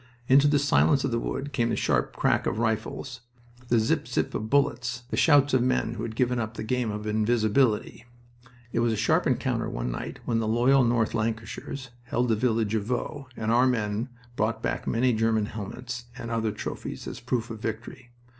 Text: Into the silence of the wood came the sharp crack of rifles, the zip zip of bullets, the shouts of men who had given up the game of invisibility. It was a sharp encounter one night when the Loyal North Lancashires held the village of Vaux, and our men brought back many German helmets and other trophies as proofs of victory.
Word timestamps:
Into 0.27 0.47
the 0.47 0.57
silence 0.57 1.03
of 1.03 1.11
the 1.11 1.19
wood 1.19 1.53
came 1.53 1.69
the 1.69 1.75
sharp 1.75 2.15
crack 2.15 2.47
of 2.47 2.57
rifles, 2.57 3.21
the 3.67 3.77
zip 3.77 4.07
zip 4.07 4.33
of 4.33 4.49
bullets, 4.49 5.03
the 5.11 5.15
shouts 5.15 5.53
of 5.53 5.61
men 5.61 5.93
who 5.93 6.01
had 6.01 6.15
given 6.15 6.39
up 6.39 6.55
the 6.55 6.63
game 6.63 6.89
of 6.89 7.05
invisibility. 7.05 8.05
It 8.73 8.79
was 8.79 8.91
a 8.93 8.97
sharp 8.97 9.27
encounter 9.27 9.69
one 9.69 9.91
night 9.91 10.17
when 10.25 10.39
the 10.39 10.47
Loyal 10.47 10.83
North 10.83 11.13
Lancashires 11.13 11.89
held 12.05 12.29
the 12.29 12.35
village 12.35 12.73
of 12.73 12.85
Vaux, 12.85 13.31
and 13.37 13.51
our 13.51 13.67
men 13.67 14.09
brought 14.35 14.63
back 14.63 14.87
many 14.87 15.13
German 15.13 15.45
helmets 15.45 16.05
and 16.17 16.31
other 16.31 16.51
trophies 16.51 17.05
as 17.07 17.19
proofs 17.19 17.51
of 17.51 17.59
victory. 17.59 18.09